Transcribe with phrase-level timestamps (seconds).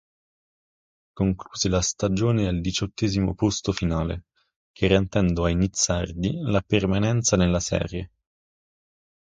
[1.13, 4.23] Concluse la stagione al diciottesimo posto finale,
[4.73, 8.09] garantendo ai nizzardi la permanenza nella serie.